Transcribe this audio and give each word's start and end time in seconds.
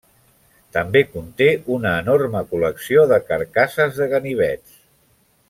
També 0.77 1.03
conté 1.09 1.49
una 1.75 1.91
enorme 2.05 2.41
col·lecció 2.55 3.05
de 3.13 3.21
carcasses 3.29 4.01
de 4.01 4.09
ganivets. 4.17 4.83